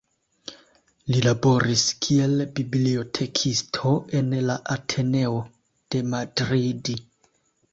Li 1.09 1.19
laboris 1.25 1.83
kiel 2.05 2.33
bibliotekisto 2.59 3.93
en 4.21 4.33
la 4.49 4.57
Ateneo 4.77 5.37
de 5.97 6.03
Madrid. 6.15 6.91